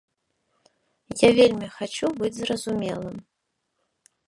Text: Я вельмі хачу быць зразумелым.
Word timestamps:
Я 1.23 1.29
вельмі 1.41 1.67
хачу 1.77 2.11
быць 2.23 2.33
зразумелым. 2.41 3.23